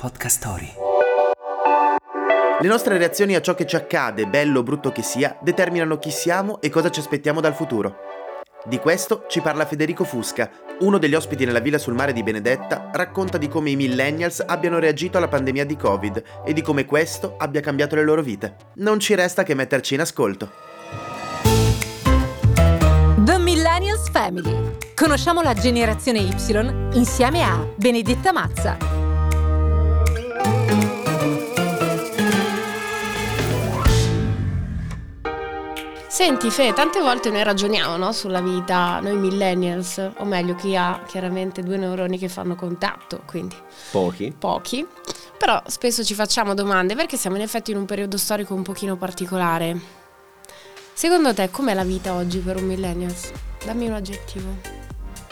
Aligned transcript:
Podcast 0.00 0.38
Story. 0.38 0.72
Le 2.60 2.68
nostre 2.68 2.98
reazioni 2.98 3.34
a 3.34 3.40
ciò 3.40 3.56
che 3.56 3.66
ci 3.66 3.74
accade, 3.74 4.28
bello 4.28 4.60
o 4.60 4.62
brutto 4.62 4.92
che 4.92 5.02
sia, 5.02 5.36
determinano 5.42 5.98
chi 5.98 6.12
siamo 6.12 6.60
e 6.60 6.70
cosa 6.70 6.88
ci 6.88 7.00
aspettiamo 7.00 7.40
dal 7.40 7.52
futuro. 7.52 7.96
Di 8.64 8.78
questo 8.78 9.24
ci 9.26 9.40
parla 9.40 9.66
Federico 9.66 10.04
Fusca, 10.04 10.48
uno 10.82 10.98
degli 10.98 11.16
ospiti 11.16 11.44
nella 11.44 11.58
villa 11.58 11.78
sul 11.78 11.94
mare 11.94 12.12
di 12.12 12.22
Benedetta, 12.22 12.90
racconta 12.92 13.38
di 13.38 13.48
come 13.48 13.70
i 13.70 13.76
millennials 13.76 14.40
abbiano 14.46 14.78
reagito 14.78 15.18
alla 15.18 15.26
pandemia 15.26 15.66
di 15.66 15.76
Covid 15.76 16.22
e 16.44 16.52
di 16.52 16.62
come 16.62 16.84
questo 16.84 17.34
abbia 17.36 17.60
cambiato 17.60 17.96
le 17.96 18.04
loro 18.04 18.22
vite. 18.22 18.54
Non 18.74 19.00
ci 19.00 19.16
resta 19.16 19.42
che 19.42 19.54
metterci 19.54 19.94
in 19.94 20.00
ascolto. 20.02 20.52
The 23.24 23.38
Millennials 23.38 24.08
Family. 24.10 24.76
Conosciamo 24.94 25.42
la 25.42 25.54
generazione 25.54 26.20
Y 26.20 26.92
insieme 26.92 27.42
a 27.42 27.66
Benedetta 27.76 28.30
Mazza. 28.30 28.87
Senti 36.08 36.50
Fe, 36.50 36.72
tante 36.72 37.00
volte 37.00 37.30
noi 37.30 37.44
ragioniamo 37.44 37.96
no, 37.96 38.12
sulla 38.12 38.40
vita, 38.40 38.98
noi 39.00 39.16
millennials, 39.16 39.98
o 40.16 40.24
meglio 40.24 40.56
chi 40.56 40.74
ha 40.74 41.02
chiaramente 41.06 41.62
due 41.62 41.76
neuroni 41.76 42.18
che 42.18 42.28
fanno 42.28 42.56
contatto, 42.56 43.20
quindi 43.24 43.54
Pochi. 43.92 44.34
pochi, 44.36 44.84
però 45.38 45.62
spesso 45.66 46.02
ci 46.02 46.14
facciamo 46.14 46.54
domande 46.54 46.96
perché 46.96 47.16
siamo 47.16 47.36
in 47.36 47.42
effetti 47.42 47.70
in 47.70 47.76
un 47.76 47.84
periodo 47.84 48.16
storico 48.16 48.52
un 48.54 48.62
pochino 48.62 48.96
particolare. 48.96 49.78
Secondo 50.92 51.32
te 51.32 51.50
com'è 51.50 51.72
la 51.74 51.84
vita 51.84 52.14
oggi 52.14 52.38
per 52.38 52.56
un 52.56 52.64
millennials? 52.64 53.30
Dammi 53.64 53.86
un 53.86 53.94
aggettivo. 53.94 54.56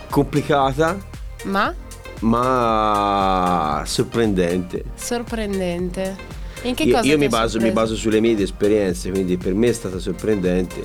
Complicata, 0.08 0.96
Ma 1.44 1.74
ma 2.20 3.82
sorprendente. 3.86 4.84
sorprendente. 4.94 6.34
In 6.62 6.74
che 6.74 6.84
Io, 6.84 6.94
cosa 6.96 7.06
io 7.06 7.18
mi, 7.18 7.28
baso, 7.28 7.60
mi 7.60 7.70
baso 7.70 7.94
sulle 7.94 8.20
mie 8.20 8.40
esperienze, 8.42 9.10
quindi 9.10 9.36
per 9.36 9.54
me 9.54 9.68
è 9.68 9.72
stata 9.72 9.98
sorprendente. 9.98 10.84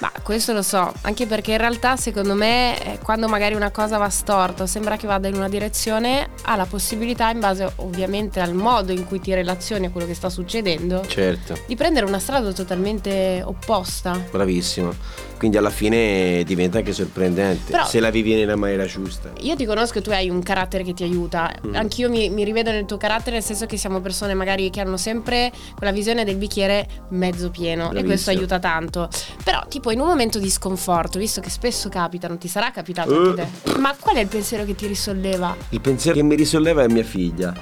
Ma 0.00 0.12
questo 0.22 0.52
lo 0.52 0.62
so, 0.62 0.92
anche 1.00 1.26
perché 1.26 1.52
in 1.52 1.58
realtà 1.58 1.96
secondo 1.96 2.34
me 2.34 2.80
eh, 2.84 2.98
quando 3.02 3.26
magari 3.26 3.54
una 3.54 3.72
cosa 3.72 3.98
va 3.98 4.08
storta 4.08 4.64
sembra 4.66 4.96
che 4.96 5.08
vada 5.08 5.26
in 5.26 5.34
una 5.34 5.48
direzione, 5.48 6.28
ha 6.42 6.54
la 6.54 6.66
possibilità, 6.66 7.30
in 7.30 7.40
base 7.40 7.72
ovviamente 7.76 8.38
al 8.38 8.54
modo 8.54 8.92
in 8.92 9.06
cui 9.06 9.18
ti 9.20 9.34
relazioni 9.34 9.86
a 9.86 9.90
quello 9.90 10.06
che 10.06 10.14
sta 10.14 10.30
succedendo, 10.30 11.04
Certo, 11.04 11.58
di 11.66 11.74
prendere 11.74 12.06
una 12.06 12.20
strada 12.20 12.52
totalmente 12.52 13.42
opposta. 13.44 14.22
bravissimo. 14.30 15.26
Quindi 15.38 15.56
alla 15.56 15.70
fine 15.70 16.42
diventa 16.44 16.78
anche 16.78 16.92
sorprendente, 16.92 17.70
Però- 17.70 17.86
se 17.86 18.00
la 18.00 18.10
vivi 18.10 18.34
nella 18.34 18.56
maniera 18.56 18.86
giusta. 18.86 19.30
Io 19.42 19.54
ti 19.54 19.64
conosco 19.66 20.00
tu 20.02 20.10
hai 20.10 20.28
un 20.28 20.42
carattere 20.42 20.82
che 20.82 20.94
ti 20.94 21.04
aiuta. 21.04 21.52
Mm. 21.64 21.74
Anch'io 21.76 22.10
mi, 22.10 22.28
mi 22.28 22.42
rivedo 22.42 22.70
nel 22.72 22.86
tuo 22.86 22.96
carattere, 22.96 23.36
nel 23.36 23.44
senso 23.44 23.66
che 23.66 23.76
siamo 23.76 24.00
persone 24.00 24.34
magari 24.34 24.68
che 24.70 24.80
hanno 24.80 24.96
sempre 24.96 25.52
quella 25.76 25.92
visione 25.92 26.24
del 26.24 26.34
bicchiere 26.36 26.88
mezzo 27.10 27.50
pieno 27.50 27.84
e 27.84 28.02
questo 28.02 28.02
Bravissimo. 28.32 28.36
aiuta 28.36 28.58
tanto. 28.58 29.08
Però, 29.44 29.62
tipo, 29.68 29.87
in 29.92 30.00
un 30.00 30.06
momento 30.06 30.38
di 30.38 30.50
sconforto, 30.50 31.18
visto 31.18 31.40
che 31.40 31.50
spesso 31.50 31.88
capitano, 31.88 32.36
ti 32.38 32.48
sarà 32.48 32.70
capitato 32.70 33.14
anche 33.16 33.42
Eh. 33.42 33.72
te. 33.72 33.78
Ma 33.78 33.94
qual 33.98 34.16
è 34.16 34.20
il 34.20 34.28
pensiero 34.28 34.64
che 34.64 34.74
ti 34.74 34.86
risolleva? 34.86 35.56
Il 35.70 35.80
pensiero 35.80 36.16
che 36.16 36.22
mi 36.22 36.34
risolleva 36.34 36.82
è 36.82 36.88
mia 36.88 37.04
figlia. 37.04 37.54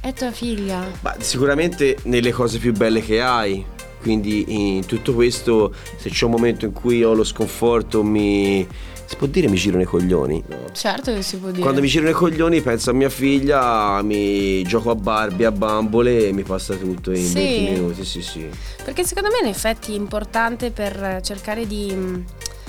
È 0.00 0.12
tua 0.12 0.30
figlia. 0.30 0.84
Ma 1.00 1.14
sicuramente 1.18 1.98
nelle 2.04 2.30
cose 2.32 2.58
più 2.58 2.72
belle 2.72 3.00
che 3.02 3.20
hai. 3.20 3.64
Quindi 4.00 4.44
in 4.76 4.86
tutto 4.86 5.12
questo, 5.12 5.74
se 5.96 6.08
c'è 6.08 6.24
un 6.24 6.30
momento 6.30 6.64
in 6.64 6.72
cui 6.72 7.02
ho 7.02 7.14
lo 7.14 7.24
sconforto, 7.24 8.02
mi. 8.04 8.66
Si 9.08 9.16
può 9.16 9.26
dire 9.26 9.48
mi 9.48 9.56
girano 9.56 9.82
i 9.82 9.86
coglioni? 9.86 10.44
No. 10.48 10.56
Certo 10.72 11.14
che 11.14 11.22
si 11.22 11.38
può 11.38 11.48
dire. 11.48 11.62
Quando 11.62 11.80
mi 11.80 11.88
girano 11.88 12.10
i 12.10 12.12
coglioni 12.12 12.60
penso 12.60 12.90
a 12.90 12.92
mia 12.92 13.08
figlia, 13.08 14.02
mi 14.02 14.62
gioco 14.64 14.90
a 14.90 14.94
Barbie, 14.94 15.46
a 15.46 15.50
bambole 15.50 16.28
e 16.28 16.32
mi 16.32 16.42
passa 16.42 16.74
tutto 16.74 17.10
in 17.12 17.24
Sì. 17.24 17.32
20 17.32 17.70
minuti, 17.72 18.04
sì 18.04 18.20
sì. 18.20 18.46
Perché 18.84 19.04
secondo 19.04 19.30
me 19.30 19.38
in 19.42 19.48
effetti 19.54 19.92
è 19.92 19.96
importante 19.96 20.70
per 20.72 21.20
cercare 21.22 21.66
di 21.66 22.22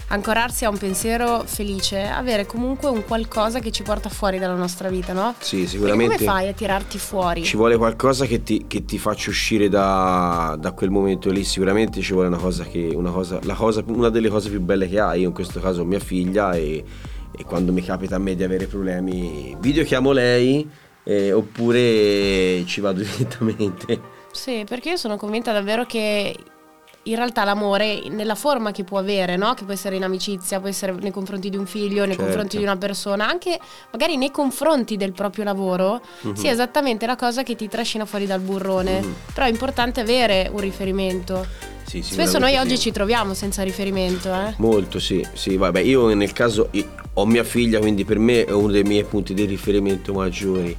ancorarsi 0.09 0.65
a 0.65 0.69
un 0.69 0.77
pensiero 0.77 1.43
felice, 1.45 2.03
avere 2.03 2.45
comunque 2.45 2.89
un 2.89 3.03
qualcosa 3.03 3.59
che 3.59 3.71
ci 3.71 3.83
porta 3.83 4.09
fuori 4.09 4.39
dalla 4.39 4.55
nostra 4.55 4.89
vita, 4.89 5.13
no? 5.13 5.35
Sì, 5.39 5.67
sicuramente 5.67 6.15
come 6.15 6.27
fai 6.27 6.47
a 6.47 6.53
tirarti 6.53 6.97
fuori? 6.97 7.43
ci 7.43 7.55
vuole 7.55 7.77
qualcosa 7.77 8.25
che 8.25 8.43
ti, 8.43 8.65
che 8.67 8.85
ti 8.85 8.97
faccia 8.97 9.29
uscire 9.29 9.69
da, 9.69 10.55
da 10.59 10.71
quel 10.71 10.89
momento 10.89 11.31
lì. 11.31 11.43
Sicuramente 11.43 12.01
ci 12.01 12.13
vuole 12.13 12.27
una 12.27 12.37
cosa 12.37 12.63
che. 12.63 12.91
Una, 12.93 13.11
cosa, 13.11 13.39
la 13.43 13.53
cosa, 13.53 13.83
una 13.87 14.09
delle 14.09 14.29
cose 14.29 14.49
più 14.49 14.61
belle 14.61 14.87
che 14.87 14.99
hai. 14.99 15.21
Io 15.21 15.27
in 15.27 15.33
questo 15.33 15.59
caso 15.59 15.81
ho 15.81 15.85
mia 15.85 15.99
figlia 15.99 16.53
e, 16.53 16.83
e 17.31 17.43
quando 17.45 17.71
mi 17.71 17.81
capita 17.81 18.15
a 18.15 18.19
me 18.19 18.35
di 18.35 18.43
avere 18.43 18.65
problemi, 18.65 19.55
video 19.59 19.83
chiamo 19.83 20.11
lei 20.11 20.67
eh, 21.03 21.31
oppure 21.31 22.63
ci 22.65 22.81
vado 22.81 23.01
direttamente. 23.03 24.17
Sì, 24.31 24.63
perché 24.67 24.89
io 24.89 24.97
sono 24.97 25.17
convinta 25.17 25.51
davvero 25.51 25.85
che 25.85 26.35
in 27.03 27.15
realtà 27.15 27.43
l'amore, 27.43 28.01
nella 28.09 28.35
forma 28.35 28.71
che 28.71 28.83
può 28.83 28.97
avere, 28.99 29.35
no? 29.37 29.53
che 29.53 29.63
può 29.63 29.73
essere 29.73 29.95
in 29.95 30.03
amicizia, 30.03 30.59
può 30.59 30.67
essere 30.67 30.91
nei 30.99 31.11
confronti 31.11 31.49
di 31.49 31.57
un 31.57 31.65
figlio, 31.65 31.99
nei 32.05 32.09
Certo. 32.15 32.23
confronti 32.23 32.57
di 32.57 32.63
una 32.63 32.77
persona, 32.77 33.27
anche 33.27 33.57
magari 33.91 34.17
nei 34.17 34.31
confronti 34.31 34.97
del 34.97 35.13
proprio 35.13 35.43
lavoro, 35.45 36.01
Mhm. 36.21 36.33
sia 36.33 36.51
esattamente 36.51 37.05
la 37.05 37.15
cosa 37.15 37.43
che 37.43 37.55
ti 37.55 37.67
trascina 37.67 38.05
fuori 38.05 38.25
dal 38.25 38.41
burrone. 38.41 38.99
Mhm. 39.01 39.13
Però 39.33 39.45
è 39.45 39.49
importante 39.49 40.01
avere 40.01 40.49
un 40.51 40.59
riferimento. 40.59 41.45
Sì, 41.85 42.03
Spesso 42.03 42.37
noi 42.37 42.55
oggi 42.57 42.75
sì. 42.75 42.81
ci 42.83 42.91
troviamo 42.91 43.33
senza 43.33 43.63
riferimento, 43.63 44.31
eh? 44.31 44.53
Molto, 44.57 44.99
sì, 44.99 45.25
sì, 45.33 45.57
vabbè, 45.57 45.79
io 45.79 46.13
nel 46.13 46.33
caso 46.33 46.69
ho 47.13 47.25
mia 47.25 47.43
figlia, 47.43 47.79
quindi 47.79 48.05
per 48.05 48.19
me 48.19 48.45
è 48.45 48.51
uno 48.51 48.71
dei 48.71 48.83
miei 48.83 49.03
punti 49.05 49.33
di 49.33 49.45
riferimento 49.45 50.13
maggiori. 50.13 50.75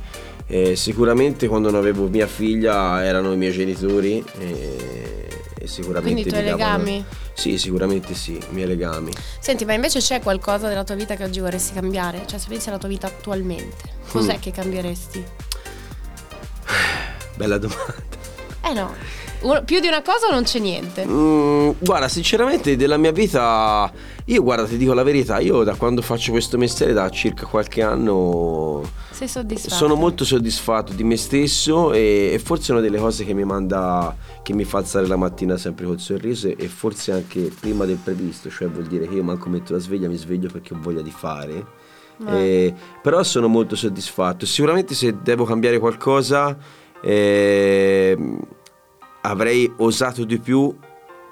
Eh, 0.46 0.74
sicuramente 0.76 1.46
quando 1.48 1.70
non 1.70 1.78
avevo 1.80 2.06
mia 2.08 2.26
figlia 2.26 3.04
erano 3.04 3.32
i 3.32 3.36
miei 3.36 3.52
genitori 3.52 4.24
e, 4.38 4.99
e 5.62 5.66
sicuramente 5.66 6.22
Quindi 6.22 6.28
i 6.28 6.32
tuoi 6.32 6.44
davano- 6.58 6.84
legami. 6.84 7.04
Sì, 7.34 7.58
sicuramente 7.58 8.14
sì, 8.14 8.32
i 8.32 8.46
miei 8.52 8.66
legami. 8.66 9.12
Senti, 9.38 9.66
ma 9.66 9.74
invece 9.74 9.98
c'è 10.00 10.20
qualcosa 10.22 10.68
della 10.68 10.84
tua 10.84 10.94
vita 10.94 11.16
che 11.16 11.24
oggi 11.24 11.38
vorresti 11.40 11.74
cambiare? 11.74 12.22
Cioè, 12.26 12.38
se 12.38 12.48
pensi 12.48 12.70
alla 12.70 12.78
tua 12.78 12.88
vita 12.88 13.08
attualmente, 13.08 13.76
cos'è 14.08 14.36
Mm. 14.36 14.40
che 14.40 14.50
cambieresti? 14.52 15.24
Bella 17.36 17.58
domanda. 17.58 17.94
Eh 18.62 18.72
no, 18.72 18.94
Più 19.64 19.80
di 19.80 19.86
una 19.86 20.02
cosa 20.02 20.26
o 20.26 20.30
non 20.32 20.42
c'è 20.42 20.58
niente? 20.58 21.04
Mm, 21.06 21.70
guarda, 21.78 22.08
sinceramente 22.08 22.76
della 22.76 22.98
mia 22.98 23.10
vita, 23.10 23.90
io 24.26 24.42
guarda, 24.42 24.66
ti 24.66 24.76
dico 24.76 24.92
la 24.92 25.02
verità, 25.02 25.38
io 25.38 25.62
da 25.64 25.74
quando 25.76 26.02
faccio 26.02 26.30
questo 26.30 26.58
mestiere 26.58 26.92
da 26.92 27.08
circa 27.08 27.46
qualche 27.46 27.80
anno 27.82 28.82
Sei 29.10 29.26
soddisfatto? 29.28 29.74
Sono 29.74 29.94
molto 29.94 30.26
soddisfatto 30.26 30.92
di 30.92 31.04
me 31.04 31.16
stesso 31.16 31.92
e, 31.94 32.30
e 32.34 32.38
forse 32.38 32.72
una 32.72 32.82
delle 32.82 32.98
cose 32.98 33.24
che 33.24 33.32
mi 33.32 33.44
manda, 33.44 34.14
che 34.42 34.52
mi 34.52 34.64
fa 34.64 34.78
alzare 34.78 35.06
la 35.06 35.16
mattina 35.16 35.56
sempre 35.56 35.86
col 35.86 36.00
sorriso 36.00 36.48
e 36.48 36.68
forse 36.68 37.12
anche 37.12 37.50
prima 37.58 37.86
del 37.86 37.98
previsto, 38.02 38.50
cioè 38.50 38.68
vuol 38.68 38.86
dire 38.86 39.08
che 39.08 39.14
io 39.14 39.22
manco 39.22 39.48
metto 39.48 39.72
la 39.72 39.78
sveglia, 39.78 40.06
mi 40.08 40.16
sveglio 40.16 40.50
perché 40.50 40.74
ho 40.74 40.78
voglia 40.80 41.00
di 41.00 41.10
fare. 41.10 41.64
Ma- 42.18 42.38
Eh, 42.38 42.74
però 43.02 43.22
sono 43.22 43.48
molto 43.48 43.74
soddisfatto. 43.74 44.44
Sicuramente 44.44 44.92
se 44.94 45.16
devo 45.22 45.44
cambiare 45.44 45.78
qualcosa 45.78 46.54
ehm, 47.02 48.38
avrei 49.22 49.72
osato 49.78 50.24
di 50.24 50.38
più 50.38 50.76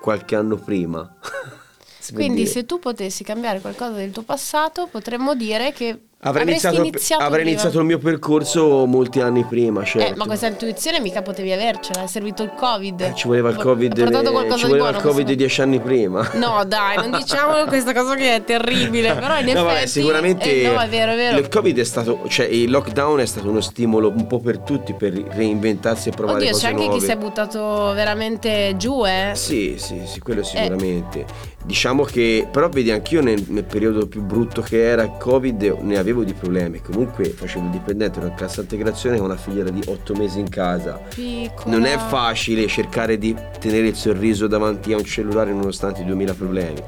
qualche 0.01 0.37
anno 0.37 0.57
prima. 0.57 1.17
Quindi 2.13 2.37
dire. 2.37 2.49
se 2.49 2.65
tu 2.65 2.79
potessi 2.79 3.23
cambiare 3.23 3.61
qualcosa 3.61 3.93
del 3.93 4.11
tuo 4.13 4.23
passato, 4.23 4.87
potremmo 4.87 5.35
dire 5.35 5.73
che 5.73 6.08
Avrei 6.21 6.49
iniziato, 6.49 6.79
iniziato, 6.83 7.23
avrei 7.23 7.47
iniziato 7.47 7.79
il 7.79 7.85
mio 7.85 7.99
percorso 7.99 8.87
molti 8.87 9.21
anni 9.21 9.45
prima, 9.45 9.85
certo. 9.85 10.15
Eh, 10.15 10.17
ma 10.17 10.27
questa 10.27 10.49
intuizione 10.49 10.99
mica 10.99 11.23
potevi 11.23 11.53
avercela, 11.53 12.03
è 12.03 12.07
servito 12.09 12.43
il 12.43 12.53
Covid. 12.57 13.01
Eh, 13.01 13.13
ci 13.15 13.29
voleva 13.29 13.51
il 13.51 13.57
Covid, 13.57 13.97
eh, 13.97 14.11
qualcosa 14.11 14.57
ci 14.57 14.65
di 14.65 14.69
voleva 14.71 14.89
il 14.89 14.97
Covid 14.97 15.13
questo- 15.15 15.35
dieci 15.35 15.61
anni 15.61 15.79
prima. 15.79 16.29
No, 16.35 16.65
dai, 16.67 16.97
non 16.97 17.13
diciamo 17.13 17.65
questa 17.67 17.93
cosa 17.95 18.17
che 18.17 18.35
è 18.35 18.43
terribile, 18.43 19.15
però 19.15 19.39
in 19.39 19.45
No, 19.47 19.51
effetti 19.53 19.63
vabbè, 19.65 19.87
sicuramente 19.87 20.63
eh, 20.63 20.69
no, 20.73 20.81
è 20.81 20.89
vero, 20.89 21.13
è 21.13 21.15
vero. 21.17 21.39
il 21.39 21.49
Covid 21.49 21.79
è 21.79 21.85
stato, 21.85 22.21
cioè 22.27 22.47
il 22.47 22.69
lockdown 22.69 23.21
è 23.21 23.27
stato 23.27 23.49
uno 23.49 23.61
stimolo 23.61 24.09
un 24.11 24.27
po' 24.27 24.41
per 24.41 24.59
tutti 24.59 24.95
per 24.95 25.13
reinventarsi 25.13 26.09
e 26.09 26.13
provare 26.13 26.39
Oddio, 26.39 26.51
cose 26.51 26.63
c'è 26.65 26.69
anche 26.73 26.83
nuove. 26.83 26.99
chi 26.99 27.05
si 27.05 27.11
è 27.13 27.17
buttato 27.17 27.93
veramente 27.95 28.75
giù, 28.77 29.07
eh. 29.07 29.31
Sì, 29.35 29.77
sì, 29.79 30.01
sì, 30.05 30.19
quello 30.19 30.43
sicuramente. 30.43 31.57
Diciamo 31.65 32.03
che, 32.05 32.49
però 32.51 32.69
vedi, 32.69 32.91
anch'io 32.91 33.21
nel, 33.21 33.45
nel 33.49 33.65
periodo 33.65 34.07
più 34.07 34.23
brutto 34.23 34.63
che 34.63 34.83
era 34.83 35.03
il 35.03 35.13
Covid 35.19 35.77
ne 35.83 35.99
avevo 35.99 36.07
di 36.25 36.33
problemi. 36.33 36.81
Comunque 36.81 37.31
facevo 37.31 37.67
il 37.67 37.71
dipendente, 37.71 38.21
in 38.21 38.35
cassa 38.35 38.63
integrazione 38.63 39.17
con 39.17 39.27
una 39.27 39.37
figliera 39.37 39.71
di 39.71 39.83
otto 39.87 40.15
mesi 40.15 40.39
in 40.39 40.49
casa. 40.49 41.01
Piccola. 41.15 41.77
Non 41.77 41.85
è 41.85 41.97
facile 41.97 42.67
cercare 42.67 43.19
di 43.19 43.35
tenere 43.59 43.89
il 43.89 43.95
sorriso 43.95 44.47
davanti 44.47 44.93
a 44.93 44.97
un 44.97 45.05
cellulare 45.05 45.53
nonostante 45.53 46.03
i 46.03 46.05
2000 46.05 46.35
problemi. 46.35 46.83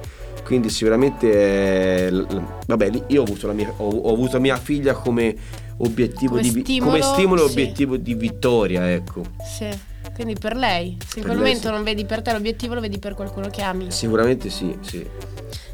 Quindi 0.45 0.69
sicuramente, 0.69 2.07
eh, 2.07 2.25
vabbè, 2.67 2.91
io 3.07 3.21
ho 3.21 3.25
avuto, 3.25 3.47
la 3.47 3.53
mia, 3.53 3.73
ho, 3.77 3.89
ho 3.89 4.13
avuto 4.13 4.41
mia 4.41 4.57
figlia 4.57 4.95
come 4.95 5.37
obiettivo 5.77 6.37
Come 6.37 6.43
di 6.43 6.61
stimolo, 6.61 6.91
come 6.91 7.03
stimolo 7.03 7.47
sì. 7.47 7.53
obiettivo 7.53 7.97
di 7.97 8.15
vittoria, 8.15 8.91
ecco. 8.91 9.23
Sì. 9.45 9.69
Quindi 10.15 10.35
per 10.39 10.57
lei, 10.57 10.99
se 11.07 11.21
in 11.21 11.25
quel 11.25 11.37
momento 11.39 11.69
sì. 11.69 11.71
non 11.71 11.83
vedi 11.83 12.05
per 12.05 12.21
te 12.21 12.33
l'obiettivo, 12.33 12.75
lo 12.75 12.81
vedi 12.81 12.99
per 12.99 13.15
qualcuno 13.15 13.49
che 13.49 13.63
ami. 13.63 13.91
Sicuramente 13.91 14.51
sì, 14.51 14.77
sì. 14.81 15.07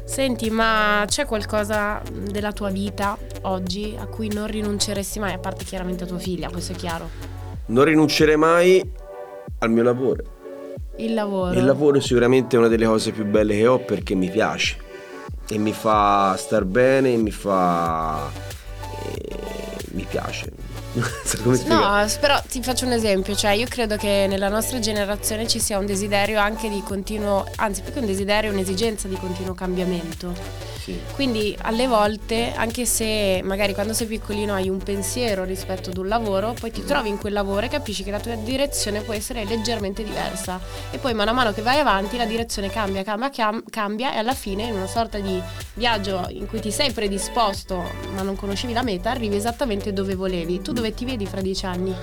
Senti, 0.07 0.49
ma 0.49 1.03
c'è 1.05 1.25
qualcosa 1.25 2.01
della 2.11 2.53
tua 2.53 2.69
vita 2.69 3.17
oggi 3.41 3.95
a 3.99 4.07
cui 4.07 4.29
non 4.33 4.47
rinunceresti 4.47 5.19
mai, 5.19 5.33
a 5.33 5.37
parte 5.37 5.65
chiaramente 5.65 6.05
a 6.05 6.07
tua 6.07 6.17
figlia, 6.17 6.49
questo 6.49 6.71
è 6.71 6.75
chiaro. 6.75 7.09
Non 7.67 7.83
rinuncerei 7.83 8.37
mai 8.37 8.81
al 9.59 9.69
mio 9.69 9.83
lavoro. 9.83 10.23
Il 10.95 11.13
lavoro. 11.13 11.59
Il 11.59 11.65
lavoro 11.65 11.97
è 11.97 12.01
sicuramente 12.01 12.57
una 12.57 12.69
delle 12.69 12.85
cose 12.85 13.11
più 13.11 13.25
belle 13.25 13.57
che 13.57 13.67
ho 13.67 13.79
perché 13.79 14.15
mi 14.15 14.29
piace 14.29 14.77
e 15.49 15.57
mi 15.57 15.73
fa 15.73 16.35
star 16.37 16.63
bene, 16.63 17.15
mi 17.17 17.31
fa... 17.31 18.27
eh, 19.03 19.37
mi 19.91 20.05
piace. 20.09 20.51
So. 21.27 21.67
No, 21.67 22.05
però 22.19 22.41
ti 22.47 22.61
faccio 22.61 22.85
un 22.85 22.91
esempio, 22.93 23.35
cioè 23.35 23.51
io 23.51 23.67
credo 23.67 23.95
che 23.97 24.25
nella 24.29 24.49
nostra 24.49 24.79
generazione 24.79 25.47
ci 25.47 25.59
sia 25.59 25.77
un 25.77 25.85
desiderio 25.85 26.39
anche 26.39 26.69
di 26.69 26.81
continuo, 26.81 27.45
anzi 27.57 27.81
più 27.81 27.93
che 27.93 27.99
un 27.99 28.05
desiderio, 28.05 28.51
un'esigenza 28.51 29.07
di 29.07 29.15
continuo 29.15 29.53
cambiamento. 29.53 30.76
Sì. 30.87 30.97
Quindi 31.15 31.53
alle 31.63 31.85
volte, 31.85 32.53
anche 32.55 32.85
se 32.85 33.41
magari 33.43 33.73
quando 33.73 33.91
sei 33.91 34.07
piccolino 34.07 34.53
hai 34.53 34.69
un 34.69 34.77
pensiero 34.77 35.43
rispetto 35.43 35.89
ad 35.89 35.97
un 35.97 36.07
lavoro, 36.07 36.55
poi 36.57 36.71
ti 36.71 36.85
trovi 36.85 37.09
in 37.09 37.17
quel 37.17 37.33
lavoro 37.33 37.65
e 37.65 37.67
capisci 37.67 38.05
che 38.05 38.11
la 38.11 38.21
tua 38.21 38.35
direzione 38.35 39.01
può 39.01 39.13
essere 39.13 39.43
leggermente 39.43 40.01
diversa. 40.01 40.61
E 40.89 40.97
poi 40.97 41.13
mano 41.13 41.31
a 41.31 41.33
mano 41.33 41.51
che 41.51 41.61
vai 41.61 41.79
avanti 41.79 42.15
la 42.15 42.25
direzione 42.25 42.69
cambia, 42.69 43.03
cambia, 43.03 43.29
cam- 43.29 43.69
cambia 43.69 44.13
e 44.13 44.19
alla 44.19 44.33
fine 44.33 44.63
in 44.63 44.75
una 44.75 44.87
sorta 44.87 45.19
di 45.19 45.41
viaggio 45.73 46.25
in 46.29 46.47
cui 46.47 46.61
ti 46.61 46.71
sei 46.71 46.93
predisposto 46.93 47.83
ma 48.13 48.21
non 48.21 48.37
conoscevi 48.37 48.71
la 48.71 48.83
meta, 48.83 49.11
arrivi 49.11 49.35
esattamente 49.35 49.91
dove 49.91 50.15
volevi. 50.15 50.61
Tu 50.61 50.71
dove 50.71 50.93
ti 50.93 51.03
vedi 51.03 51.25
fra 51.25 51.41
dieci 51.41 51.65
anni? 51.65 51.93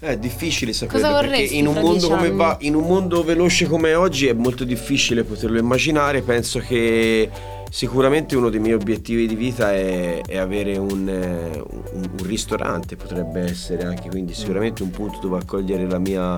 È 0.00 0.16
difficile 0.16 0.72
saperlo 0.72 1.00
Cosa 1.00 1.14
perché 1.14 1.26
vorresti 1.28 1.58
in 1.58 1.66
un, 1.68 1.74
mondo 1.74 2.08
come 2.08 2.30
va, 2.30 2.56
in 2.62 2.74
un 2.74 2.86
mondo 2.86 3.22
veloce 3.22 3.66
come 3.66 3.94
oggi 3.94 4.26
è 4.26 4.32
molto 4.32 4.64
difficile 4.64 5.22
poterlo 5.22 5.58
immaginare. 5.58 6.22
Penso 6.22 6.58
che 6.58 7.28
sicuramente 7.70 8.36
uno 8.36 8.50
dei 8.50 8.58
miei 8.60 8.74
obiettivi 8.74 9.26
di 9.26 9.34
vita 9.36 9.72
è, 9.72 10.20
è 10.26 10.36
avere 10.36 10.76
un, 10.76 11.08
eh, 11.08 11.62
un- 11.94 12.10
un 12.18 12.26
ristorante, 12.26 12.96
potrebbe 12.96 13.40
essere 13.42 13.84
anche, 13.84 14.08
quindi 14.08 14.34
sicuramente 14.34 14.82
un 14.82 14.90
punto 14.90 15.18
dove 15.20 15.38
accogliere 15.38 15.88
la 15.88 15.98
mia, 15.98 16.32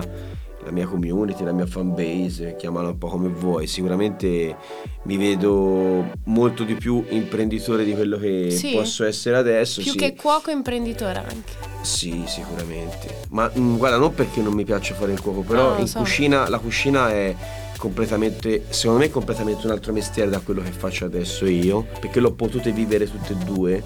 la 0.63 0.71
mia 0.71 0.85
community, 0.87 1.43
la 1.43 1.51
mia 1.51 1.65
fan 1.65 1.93
base, 1.93 2.55
chiamala 2.57 2.89
un 2.89 2.97
po' 2.97 3.07
come 3.07 3.27
vuoi. 3.29 3.67
Sicuramente 3.67 4.55
mi 5.03 5.17
vedo 5.17 6.11
molto 6.25 6.63
di 6.63 6.75
più 6.75 7.03
imprenditore 7.09 7.83
di 7.83 7.93
quello 7.93 8.17
che 8.17 8.49
Sì. 8.51 8.71
posso 8.71 9.03
essere 9.03 9.35
adesso. 9.35 9.81
Più 9.81 9.91
sì. 9.91 9.97
che 9.97 10.15
cuoco 10.15 10.51
imprenditore 10.51 11.17
anche. 11.19 11.51
Sì, 11.81 12.23
sicuramente. 12.27 13.21
Ma 13.31 13.51
mm, 13.57 13.75
guarda, 13.75 13.97
non 13.97 14.13
perché 14.13 14.39
non 14.41 14.53
mi 14.53 14.63
piace 14.63 14.93
fare 14.93 15.11
il 15.11 15.19
cuoco, 15.19 15.41
però 15.41 15.77
No, 15.77 15.85
so. 15.85 15.97
cucina, 15.99 16.47
la 16.47 16.59
cucina 16.59 17.09
è 17.09 17.35
completamente, 17.83 18.63
secondo 18.69 19.01
me, 19.01 19.09
completamente 19.09 19.65
un 19.65 19.73
altro 19.73 19.91
mestiere 19.91 20.29
da 20.29 20.39
quello 20.39 20.61
che 20.61 20.71
faccio 20.71 21.03
adesso 21.03 21.45
io, 21.45 21.85
perché 21.99 22.21
l'ho 22.21 22.31
potute 22.31 22.71
vivere 22.71 23.11
tutte 23.11 23.33
e 23.33 23.43
due. 23.43 23.83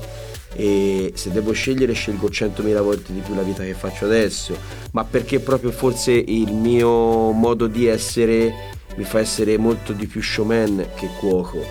E 0.54 1.14
se 1.16 1.32
devo 1.32 1.52
scegliere, 1.52 1.94
scelgo 1.94 2.28
100.000 2.28 2.82
volte 2.84 3.12
di 3.12 3.22
più 3.22 3.34
la 3.34 3.42
vita 3.42 3.64
che 3.64 3.74
faccio 3.74 4.06
adesso, 4.06 4.56
ma 4.92 5.04
perché 5.04 5.40
proprio 5.40 5.72
forse 5.72 6.12
il 6.12 6.54
mio 6.54 7.32
modo 7.32 7.66
di 7.66 7.88
essere 7.88 8.76
mi 8.98 9.04
fa 9.04 9.20
essere 9.20 9.58
molto 9.58 9.94
di 9.94 10.06
più 10.06 10.22
showman 10.22 10.90
che 10.96 11.10
cuoco. 11.18 11.66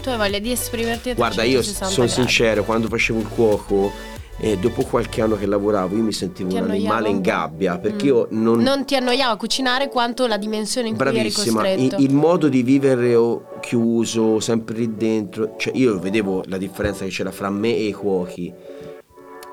Tu 0.00 0.08
hai 0.10 0.16
voglia 0.16 0.38
di 0.38 0.52
esprimerti 0.52 1.10
a 1.10 1.14
Guarda, 1.14 1.42
io 1.42 1.60
360 1.60 1.90
sono 1.90 2.06
gradi. 2.06 2.20
sincero, 2.20 2.62
quando 2.62 2.86
facevo 2.86 3.18
il 3.18 3.28
cuoco, 3.28 3.90
eh, 4.38 4.58
dopo 4.58 4.82
qualche 4.82 5.22
anno 5.22 5.36
che 5.36 5.46
lavoravo, 5.46 5.96
io 5.96 6.02
mi 6.02 6.12
sentivo 6.12 6.48
Ti 6.50 6.56
un 6.56 6.62
annoiava 6.64 6.94
animale 6.96 7.08
in 7.08 7.20
gabbia 7.22 7.78
perché 7.78 8.04
Mm. 8.04 8.08
io 8.08 8.26
non. 8.30 8.60
Non 8.62 8.84
ti 8.84 8.94
annoiava 8.94 9.36
cucinare 9.36 9.88
quanto 9.88 10.26
la 10.26 10.36
dimensione 10.36 10.88
in 10.88 10.96
cui 10.96 11.04
eri 11.06 11.14
Bravissima, 11.18 11.68
il, 11.68 11.78
costretto. 11.80 12.02
il 12.02 12.14
modo 12.14 12.48
di 12.48 12.62
vivere 12.62 13.14
o- 13.14 13.44
chiuso, 13.60 14.38
sempre 14.40 14.76
lì 14.76 14.94
dentro, 14.94 15.54
cioè 15.56 15.74
io 15.76 15.98
vedevo 15.98 16.42
la 16.46 16.56
differenza 16.58 17.04
che 17.04 17.10
c'era 17.10 17.30
fra 17.32 17.50
me 17.50 17.74
e 17.74 17.86
i 17.86 17.92
cuochi. 17.92 18.52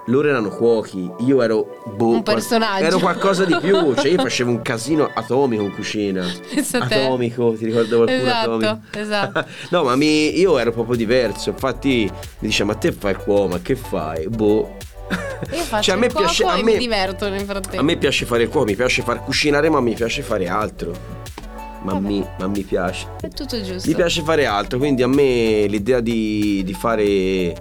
Loro 0.07 0.27
erano 0.27 0.49
cuochi, 0.49 1.09
io 1.19 1.41
ero 1.41 1.81
boh, 1.95 2.09
Un 2.15 2.23
personaggio. 2.23 2.83
ero 2.83 2.99
qualcosa 2.99 3.45
di 3.45 3.55
più, 3.61 3.93
cioè 3.95 4.07
io 4.11 4.19
facevo 4.21 4.49
un 4.51 4.61
casino 4.61 5.09
atomico 5.13 5.63
in 5.63 5.73
cucina. 5.73 6.25
Te. 6.53 6.77
Atomico, 6.77 7.53
ti 7.57 7.63
ricordo 7.65 8.03
qualcuno 8.03 8.21
Esatto, 8.21 8.49
atomico? 8.51 8.79
esatto. 8.91 9.45
no, 9.71 9.83
ma 9.83 9.95
mi- 9.95 10.37
io 10.37 10.57
ero 10.57 10.71
proprio 10.71 10.97
diverso. 10.97 11.51
Infatti 11.51 12.09
mi 12.39 12.47
dice: 12.47 12.65
Ma 12.65 12.75
te 12.75 12.91
fai 12.91 13.11
il 13.11 13.17
cuoco, 13.17 13.47
ma 13.47 13.59
che 13.61 13.75
fai? 13.77 14.27
Boh. 14.27 14.75
Io 15.51 15.57
faccio 15.63 15.83
Cioè, 15.83 15.95
a 15.95 15.97
me 15.97 16.07
piace- 16.07 16.43
a 16.43 16.57
e 16.57 16.63
me- 16.63 16.71
mi 16.73 16.77
diverto 16.79 17.29
nel 17.29 17.41
frattempo. 17.45 17.79
A 17.79 17.83
me 17.83 17.95
piace 17.95 18.25
fare 18.25 18.43
il 18.43 18.49
cuoco, 18.49 18.65
mi 18.65 18.75
piace 18.75 19.03
far 19.03 19.23
cucinare, 19.23 19.69
ma 19.69 19.79
mi 19.79 19.93
piace 19.93 20.21
fare 20.21 20.49
altro. 20.49 21.21
Ma, 21.83 21.97
mi, 21.99 22.25
ma 22.39 22.47
mi 22.47 22.63
piace. 22.63 23.07
È 23.21 23.27
tutto 23.29 23.61
giusto. 23.61 23.87
Mi 23.89 23.95
piace 23.95 24.21
fare 24.21 24.45
altro, 24.45 24.77
quindi 24.77 25.01
a 25.03 25.07
me 25.07 25.65
l'idea 25.67 25.99
di, 25.99 26.61
di 26.63 26.73
fare, 26.73 27.53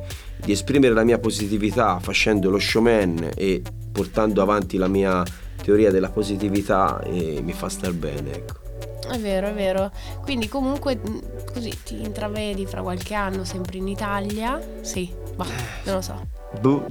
di 0.45 0.53
esprimere 0.53 0.95
la 0.95 1.05
mia 1.05 1.19
positività 1.19 1.99
facendo 2.01 2.51
lo 2.51 2.59
showman 2.59 3.31
e 3.37 3.63
portando 3.93 4.43
avanti 4.43 4.77
la 4.77 4.89
mia 4.89 5.23
teoria 5.63 5.91
della 5.91 6.11
positività 6.11 7.01
eh, 7.05 7.41
mi 7.43 7.53
fa 7.53 7.69
star 7.69 7.93
bene, 7.93 8.33
ecco. 8.35 8.61
È 9.09 9.19
vero, 9.19 9.49
è 9.49 9.53
vero. 9.53 9.91
Quindi 10.23 10.49
comunque 10.49 10.97
mh, 10.97 11.53
così 11.53 11.73
ti 11.85 12.01
intravedi 12.01 12.67
fra 12.67 12.83
qualche 12.83 13.15
anno 13.15 13.45
sempre 13.45 13.77
in 13.79 13.89
Italia? 13.89 14.61
Sì, 14.81 15.13
ma 15.37 15.47
non 15.85 15.95
lo 15.97 16.01
so. 16.01 16.27
Boh. 16.61 16.87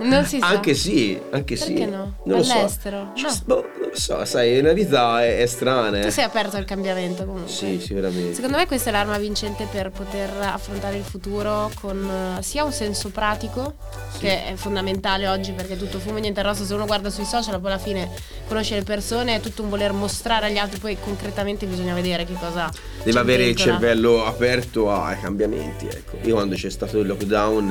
Non 0.00 0.24
si 0.24 0.38
sa. 0.40 0.48
Anche 0.48 0.74
sì, 0.74 1.18
anche 1.30 1.56
sì. 1.56 1.74
Perché 1.74 1.86
no? 1.90 2.16
Non 2.24 2.42
so. 2.42 2.52
All'estero? 2.52 3.12
Cioè, 3.14 3.30
No. 3.46 3.64
So, 3.96 4.24
sai, 4.24 4.60
la 4.60 4.72
vita 4.72 5.24
è, 5.24 5.38
è 5.38 5.46
strana. 5.46 6.00
Tu 6.00 6.06
eh. 6.06 6.10
sei 6.10 6.24
aperto 6.24 6.56
al 6.56 6.64
cambiamento 6.64 7.24
comunque. 7.24 7.50
Sì, 7.50 7.80
sicuramente. 7.80 8.34
Secondo 8.34 8.56
me 8.56 8.66
questa 8.66 8.90
è 8.90 8.92
l'arma 8.92 9.18
vincente 9.18 9.66
per 9.70 9.90
poter 9.90 10.30
affrontare 10.40 10.96
il 10.96 11.02
futuro 11.02 11.70
con 11.80 12.36
eh, 12.38 12.42
sia 12.42 12.64
un 12.64 12.72
senso 12.72 13.10
pratico, 13.10 13.74
che 14.18 14.46
è 14.46 14.54
fondamentale 14.54 15.28
oggi 15.28 15.52
perché 15.52 15.76
tutto 15.76 15.98
fumo 15.98 16.18
e 16.18 16.20
niente 16.20 16.42
rosso, 16.42 16.64
se 16.64 16.74
uno 16.74 16.86
guarda 16.86 17.10
sui 17.10 17.24
social 17.24 17.60
poi 17.60 17.72
alla 17.72 17.80
fine 17.80 18.10
conosce 18.46 18.74
le 18.74 18.82
persone, 18.82 19.36
è 19.36 19.40
tutto 19.40 19.62
un 19.62 19.68
voler 19.68 19.92
mostrare 19.92 20.46
agli 20.46 20.58
altri, 20.58 20.78
poi 20.78 20.96
concretamente 21.00 21.66
bisogna 21.66 21.94
vedere 21.94 22.24
che 22.24 22.34
cosa... 22.34 22.70
Deve 23.02 23.18
avere 23.18 23.44
il 23.44 23.56
cervello 23.56 24.24
aperto 24.24 24.90
ai 24.90 25.18
cambiamenti, 25.20 25.86
ecco. 25.86 26.18
Io 26.22 26.34
quando 26.34 26.54
c'è 26.54 26.70
stato 26.70 26.98
il 26.98 27.06
lockdown, 27.06 27.70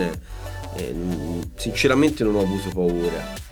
eh, 0.75 0.91
n- 0.91 1.51
sinceramente 1.55 2.23
non 2.23 2.35
ho 2.35 2.41
avuto 2.41 2.69
paura. 2.69 3.43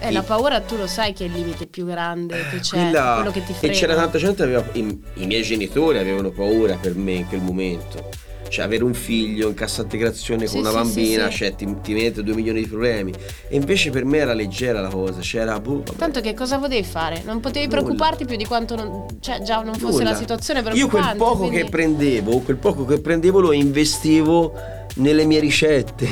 Eh, 0.00 0.12
la 0.12 0.22
paura 0.22 0.60
tu 0.60 0.76
lo 0.76 0.86
sai 0.86 1.12
che 1.12 1.24
è 1.24 1.26
il 1.26 1.32
limite 1.32 1.66
più 1.66 1.84
grande 1.84 2.36
che 2.50 2.60
c'è, 2.60 2.76
Quella- 2.78 3.14
quello 3.16 3.30
che 3.32 3.42
ti 3.44 3.50
e 3.52 3.54
frega. 3.54 3.74
c'era 3.74 3.94
tanta 3.96 4.16
gente 4.18 4.42
aveva 4.44 4.64
i, 4.72 5.00
i 5.14 5.26
miei 5.26 5.42
genitori 5.42 5.98
avevano 5.98 6.30
paura 6.30 6.76
per 6.80 6.94
me 6.94 7.12
in 7.14 7.26
quel 7.26 7.40
momento. 7.40 8.08
Cioè 8.48 8.64
avere 8.64 8.82
un 8.82 8.94
figlio 8.94 9.48
in 9.48 9.54
cassa 9.54 9.82
integrazione 9.82 10.46
Sì, 10.46 10.52
con 10.52 10.60
una 10.60 10.70
sì, 10.70 10.76
bambina, 10.76 11.30
sì, 11.30 11.36
cioè 11.36 11.54
ti, 11.54 11.66
ti 11.82 11.92
mette 11.92 12.22
due 12.22 12.34
milioni 12.34 12.60
di 12.62 12.66
problemi. 12.66 13.12
E 13.46 13.56
invece 13.56 13.90
per 13.90 14.06
me 14.06 14.18
era 14.18 14.32
leggera 14.32 14.80
la 14.80 14.88
cosa, 14.88 15.20
c'era 15.20 15.60
boh. 15.60 15.82
Tanto 15.98 16.20
che 16.22 16.32
cosa 16.32 16.58
potevi 16.58 16.82
fare? 16.86 17.20
Non 17.26 17.40
potevi 17.40 17.66
Nulla. 17.66 17.78
preoccuparti 17.82 18.24
più 18.24 18.36
di 18.36 18.46
quanto 18.46 18.74
non, 18.74 19.04
cioè, 19.20 19.42
già 19.42 19.60
non 19.60 19.74
fosse 19.74 19.98
Nulla. 19.98 20.10
la 20.12 20.16
situazione 20.16 20.60
Io 20.60 20.64
preoccupante. 20.70 21.06
quel 21.08 21.16
poco 21.18 21.36
quindi- 21.40 21.56
che 21.58 21.64
prendevo, 21.68 22.38
quel 22.38 22.56
poco 22.56 22.84
che 22.86 23.00
prendevo 23.00 23.40
lo 23.40 23.52
investivo 23.52 24.54
nelle 24.94 25.24
mie 25.26 25.40
ricette. 25.40 26.08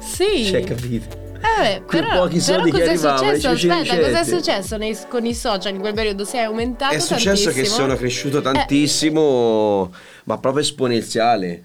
Sì. 0.00 0.46
Cioè, 0.50 0.64
capito? 0.64 1.26
Eh, 1.40 1.82
Quei 1.86 2.02
però, 2.02 2.20
pochi 2.22 2.38
però 2.38 2.58
soldi 2.58 2.70
che 2.70 2.78
cos'è 2.78 2.88
arrivavano, 2.90 3.34
successo? 3.36 3.48
Aspetta, 3.70 4.00
cos'è 4.00 4.24
successo 4.24 4.76
nei- 4.76 4.98
con 5.08 5.24
i 5.26 5.34
social 5.34 5.74
in 5.74 5.80
quel 5.80 5.94
periodo? 5.94 6.24
Sei 6.24 6.42
aumentato 6.44 6.94
È 6.94 6.98
successo 6.98 7.48
che 7.48 7.54
tantissimo. 7.54 7.76
sono 7.76 7.96
cresciuto 7.96 8.38
Eh, 8.38 8.42
tantissimo, 8.42 9.92
ma 10.24 10.38
proprio 10.38 10.62
esponenziale. 10.62 11.64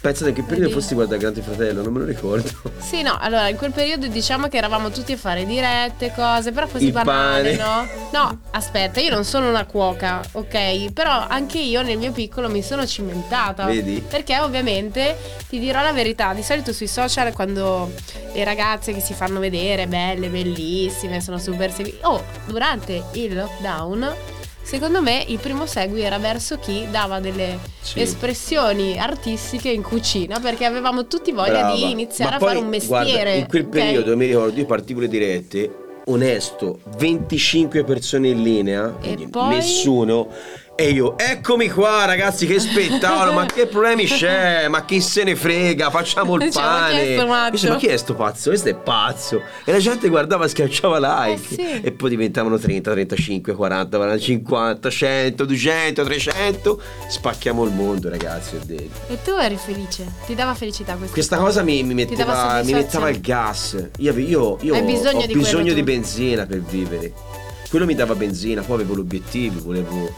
Pensate 0.00 0.32
che 0.32 0.42
periodo 0.42 0.70
fossi 0.70 0.94
guarda 0.94 1.18
Grande 1.18 1.42
Fratello, 1.42 1.82
non 1.82 1.92
me 1.92 1.98
lo 2.00 2.04
ricordo. 2.06 2.48
Sì, 2.80 3.02
no, 3.02 3.16
allora 3.20 3.48
in 3.48 3.56
quel 3.56 3.70
periodo 3.70 4.06
diciamo 4.08 4.48
che 4.48 4.56
eravamo 4.56 4.90
tutti 4.90 5.12
a 5.12 5.16
fare 5.16 5.44
dirette, 5.44 6.12
cose, 6.12 6.50
però 6.50 6.66
così 6.66 6.86
Il 6.86 6.92
banale, 6.92 7.54
pane. 7.56 7.62
no? 7.62 7.88
No, 8.12 8.40
aspetta, 8.52 8.98
io 9.00 9.10
non 9.10 9.24
sono 9.24 9.48
una 9.48 9.64
cuoca, 9.66 10.22
ok? 10.32 10.90
Però 10.92 11.26
anche 11.28 11.58
io 11.58 11.82
nel 11.82 11.98
mio 11.98 12.10
piccolo 12.10 12.48
mi 12.48 12.62
sono 12.62 12.84
cimentata. 12.86 13.66
Vedi? 13.66 14.02
Perché 14.08 14.40
ovviamente 14.40 15.16
ti 15.48 15.58
dirò 15.60 15.82
la 15.82 15.92
verità, 15.92 16.32
di 16.32 16.42
solito 16.42 16.72
sui 16.72 16.88
social 16.88 17.32
quando 17.32 17.92
le 18.32 18.42
ragazze 18.42 18.92
che 18.92 19.00
si 19.00 19.12
fanno 19.12 19.38
vedere 19.38 19.86
belle, 19.86 20.28
bellissime, 20.28 21.20
sono 21.20 21.38
super 21.38 21.70
segui. 21.70 21.96
Oh, 22.02 22.24
durante 22.46 23.04
il 23.12 23.34
lockdown, 23.36 24.14
secondo 24.70 25.02
me 25.02 25.24
il 25.26 25.38
primo 25.40 25.66
segui 25.66 26.02
era 26.02 26.18
verso 26.18 26.56
chi 26.60 26.86
dava 26.92 27.18
delle 27.18 27.58
Sì. 27.80 28.00
espressioni 28.00 28.96
artistiche 29.00 29.68
in 29.68 29.82
cucina, 29.82 30.38
perché 30.38 30.64
avevamo 30.64 31.08
tutti 31.08 31.32
voglia 31.32 31.50
Brava. 31.58 31.74
di 31.74 31.90
iniziare 31.90 32.30
Ma 32.30 32.36
a 32.36 32.38
poi, 32.38 32.48
fare 32.48 32.60
un 32.60 32.70
guarda, 32.86 33.04
mestiere. 33.04 33.36
in 33.36 33.46
quel 33.48 33.66
periodo 33.66 34.16
mi 34.16 34.26
ricordo, 34.26 34.56
io 34.60 34.66
partivo 34.66 35.00
le 35.00 35.08
dirette, 35.08 35.74
onesto, 36.04 36.78
25 36.98 37.82
persone 37.82 38.28
in 38.28 38.42
linea, 38.44 38.96
E 39.00 39.16
poi? 39.28 39.48
nessuno. 39.56 40.28
E 40.80 40.92
io, 40.92 41.18
eccomi 41.18 41.68
qua 41.68 42.06
ragazzi, 42.06 42.46
che 42.46 42.58
spettacolo, 42.58 43.34
ma 43.34 43.44
che 43.44 43.66
problemi 43.66 44.06
c'è? 44.06 44.66
Ma 44.68 44.86
chi 44.86 45.02
se 45.02 45.24
ne 45.24 45.36
frega, 45.36 45.90
facciamo 45.90 46.36
il 46.36 46.50
Cioè, 46.50 46.62
ma 46.62 46.88
chi 46.88 47.14
pane. 47.16 47.68
ma 47.68 47.76
chi 47.76 47.86
è 47.88 47.96
sto 47.98 48.14
pazzo? 48.14 48.48
Questo 48.48 48.70
è 48.70 48.74
pazzo. 48.74 49.42
E 49.66 49.72
la 49.72 49.78
gente 49.78 50.08
guardava, 50.08 50.48
schiacciava 50.48 51.26
like. 51.26 51.52
Eh, 51.52 51.54
sì. 51.54 51.80
E 51.82 51.92
poi 51.92 52.08
diventavano 52.08 52.56
30, 52.56 52.92
35, 52.92 53.52
40, 53.52 53.94
40, 53.98 54.18
50, 54.18 54.88
100, 54.88 55.44
200, 55.44 56.02
300. 56.02 56.82
Spacchiamo 57.08 57.62
il 57.64 57.72
mondo 57.72 58.08
ragazzi, 58.08 58.56
ho 58.56 58.60
detto. 58.64 59.12
E 59.12 59.18
tu 59.22 59.32
eri 59.32 59.58
felice? 59.62 60.06
Ti 60.24 60.34
dava 60.34 60.54
felicità 60.54 60.94
questa, 60.94 61.12
Questa 61.12 61.36
cosa 61.36 61.62
mi, 61.62 61.82
mi 61.82 61.92
metteva, 61.92 62.62
mi 62.64 62.72
metteva 62.72 63.10
il 63.10 63.20
gas. 63.20 63.76
Io, 63.98 64.16
io, 64.16 64.56
io 64.62 64.72
Hai 64.72 64.82
bisogno 64.82 65.24
ho 65.24 65.26
di 65.26 65.34
bisogno 65.34 65.74
di 65.74 65.82
benzina 65.82 66.46
per 66.46 66.62
vivere. 66.62 67.12
Quello 67.68 67.84
mi 67.84 67.94
dava 67.94 68.14
benzina, 68.14 68.62
poi 68.62 68.76
avevo 68.76 68.94
l'obiettivo, 68.94 69.60
volevo, 69.62 70.12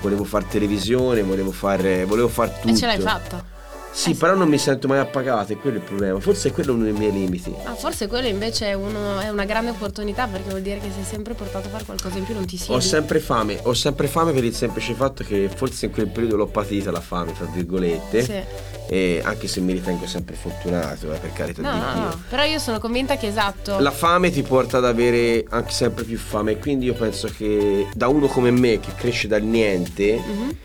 volevo 0.00 0.24
fare 0.24 0.46
televisione, 0.48 1.22
volevo 1.22 1.50
fare, 1.50 2.04
volevo 2.04 2.28
far 2.28 2.50
tutto. 2.50 2.68
E 2.68 2.76
ce 2.76 2.86
l'hai 2.86 2.98
fatta? 2.98 3.58
Sì, 3.92 4.10
Eh 4.10 4.14
però 4.14 4.34
non 4.34 4.48
mi 4.48 4.56
sento 4.58 4.86
mai 4.88 4.98
appagato, 4.98 5.52
è 5.52 5.56
quello 5.58 5.76
il 5.78 5.82
problema. 5.82 6.20
Forse 6.20 6.48
è 6.48 6.52
quello 6.52 6.74
uno 6.74 6.84
dei 6.84 6.92
miei 6.92 7.12
limiti. 7.12 7.52
Ah, 7.64 7.74
forse 7.74 8.06
quello 8.06 8.28
invece 8.28 8.66
è, 8.68 8.72
uno- 8.74 9.18
è 9.18 9.28
una 9.28 9.44
grande 9.44 9.70
opportunità 9.70 10.26
perché 10.26 10.48
vuol 10.48 10.62
dire 10.62 10.78
che 10.78 10.88
sei 10.94 11.04
sempre 11.04 11.34
portato 11.34 11.66
a 11.66 11.70
fare 11.70 11.84
qualcosa 11.84 12.16
in 12.18 12.24
più, 12.24 12.34
non 12.34 12.46
ti 12.46 12.56
siedi. 12.56 12.72
Ho 12.72 12.80
sempre 12.80 13.18
fame, 13.18 13.58
ho 13.62 13.74
sempre 13.74 14.06
fame 14.06 14.32
per 14.32 14.44
il 14.44 14.54
semplice 14.54 14.94
fatto 14.94 15.24
che 15.24 15.50
forse 15.54 15.86
in 15.86 15.92
quel 15.92 16.06
periodo 16.08 16.36
l'ho 16.36 16.46
patita 16.46 16.90
la 16.90 17.00
fame, 17.00 17.32
tra 17.32 17.46
virgolette. 17.46 18.22
Sì. 18.22 18.68
E 18.92 19.20
anche 19.24 19.46
se 19.46 19.60
mi 19.60 19.72
ritengo 19.72 20.06
sempre 20.06 20.34
fortunato, 20.34 21.12
eh, 21.12 21.18
per 21.18 21.32
carità 21.32 21.62
No, 21.62 21.72
di 21.72 21.78
no, 21.78 21.92
Dio. 21.92 22.02
no. 22.02 22.22
Però 22.28 22.42
io 22.44 22.58
sono 22.58 22.78
convinta 22.80 23.16
che 23.16 23.26
esatto. 23.28 23.78
La 23.78 23.92
fame 23.92 24.30
ti 24.30 24.42
porta 24.42 24.78
ad 24.78 24.84
avere 24.84 25.44
anche 25.50 25.70
sempre 25.72 26.04
più 26.04 26.18
fame, 26.18 26.58
quindi 26.58 26.86
io 26.86 26.94
penso 26.94 27.28
che 27.36 27.86
da 27.94 28.08
uno 28.08 28.26
come 28.26 28.50
me 28.50 28.80
che 28.80 28.92
cresce 28.96 29.28
dal 29.28 29.42
niente 29.42 30.16
Mhm. 30.16 30.56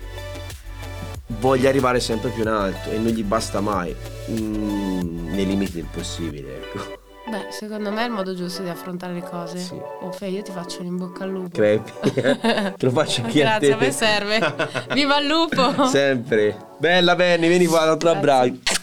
Voglia 1.40 1.70
arrivare 1.70 2.00
sempre 2.00 2.30
più 2.30 2.42
in 2.42 2.50
alto 2.50 2.90
e 2.90 2.98
non 2.98 3.12
gli 3.12 3.24
basta 3.24 3.62
mai, 3.62 3.96
mm, 4.32 5.34
nei 5.34 5.46
limiti 5.46 5.74
del 5.74 5.88
possibile, 5.92 6.58
ecco. 6.58 7.04
Beh, 7.28 7.48
secondo 7.50 7.92
me 7.92 8.04
è 8.04 8.06
il 8.06 8.12
modo 8.12 8.36
giusto 8.36 8.62
di 8.62 8.70
affrontare 8.70 9.14
le 9.14 9.24
cose. 9.24 9.58
Sì. 9.58 9.74
Oh, 9.74 10.14
io 10.26 10.42
ti 10.44 10.52
faccio 10.52 10.82
un 10.82 10.86
in 10.88 10.98
bocca 10.98 11.24
al 11.24 11.32
lupo. 11.32 11.50
Crepi, 11.50 11.92
te 12.14 12.76
lo 12.78 12.92
faccio 12.92 13.24
anche 13.24 13.44
a 13.44 13.58
te. 13.58 13.68
Grazie, 13.68 13.74
a 13.74 13.78
me 13.78 13.92
serve. 13.92 14.56
Viva 14.94 15.20
il 15.20 15.28
lupo! 15.28 15.88
Sempre. 15.88 16.56
Bella 16.78 17.16
Benny, 17.16 17.48
vieni 17.48 17.66
qua, 17.66 17.86
non 17.86 17.98
te 17.98 18.06
Grazie. 18.06 18.14
l'abbraccio. 18.14 18.75